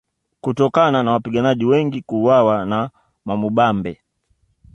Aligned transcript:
Kutokana 0.41 1.03
na 1.03 1.11
wapiganaji 1.11 1.65
wengi 1.65 2.01
kuuawa 2.01 2.65
na 2.65 2.89
Mwamubambe 3.25 4.01